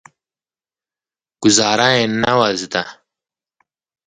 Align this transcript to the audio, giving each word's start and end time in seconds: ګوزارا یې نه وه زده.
ګوزارا 1.41 1.89
یې 1.97 2.03
نه 2.21 2.31
وه 2.37 2.49
زده. 2.61 2.83